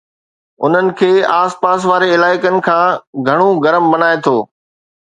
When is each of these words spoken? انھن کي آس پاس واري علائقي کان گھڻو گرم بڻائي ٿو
انھن 0.63 0.87
کي 0.97 1.11
آس 1.41 1.51
پاس 1.61 1.79
واري 1.89 2.07
علائقي 2.15 2.51
کان 2.67 2.89
گھڻو 3.27 3.49
گرم 3.63 3.83
بڻائي 3.91 4.17
ٿو 4.23 4.37